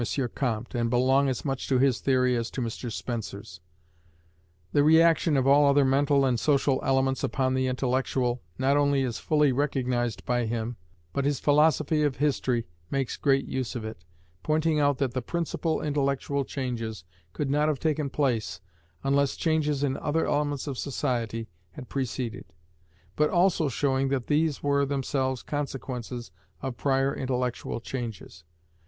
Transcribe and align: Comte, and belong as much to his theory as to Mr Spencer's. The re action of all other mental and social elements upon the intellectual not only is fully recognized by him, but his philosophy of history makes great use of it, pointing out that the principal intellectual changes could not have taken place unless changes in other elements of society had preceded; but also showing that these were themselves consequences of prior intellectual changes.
Comte, 0.33 0.73
and 0.73 0.89
belong 0.89 1.29
as 1.29 1.45
much 1.45 1.67
to 1.69 1.77
his 1.77 1.99
theory 1.99 2.35
as 2.35 2.49
to 2.49 2.59
Mr 2.59 2.91
Spencer's. 2.91 3.59
The 4.71 4.83
re 4.83 4.99
action 4.99 5.37
of 5.37 5.45
all 5.45 5.67
other 5.67 5.85
mental 5.85 6.25
and 6.25 6.39
social 6.39 6.79
elements 6.83 7.23
upon 7.23 7.53
the 7.53 7.67
intellectual 7.67 8.41
not 8.57 8.77
only 8.77 9.03
is 9.03 9.19
fully 9.19 9.51
recognized 9.51 10.25
by 10.25 10.47
him, 10.47 10.75
but 11.13 11.23
his 11.23 11.39
philosophy 11.39 12.01
of 12.01 12.15
history 12.15 12.65
makes 12.89 13.15
great 13.15 13.45
use 13.45 13.75
of 13.75 13.85
it, 13.85 14.03
pointing 14.41 14.79
out 14.79 14.97
that 14.97 15.13
the 15.13 15.21
principal 15.21 15.83
intellectual 15.83 16.45
changes 16.45 17.03
could 17.31 17.51
not 17.51 17.67
have 17.67 17.79
taken 17.79 18.09
place 18.09 18.59
unless 19.03 19.35
changes 19.37 19.83
in 19.83 19.97
other 19.97 20.25
elements 20.25 20.65
of 20.65 20.79
society 20.79 21.47
had 21.73 21.89
preceded; 21.89 22.45
but 23.15 23.29
also 23.29 23.69
showing 23.69 24.07
that 24.07 24.25
these 24.25 24.63
were 24.63 24.83
themselves 24.83 25.43
consequences 25.43 26.31
of 26.59 26.75
prior 26.75 27.13
intellectual 27.15 27.79
changes. 27.79 28.43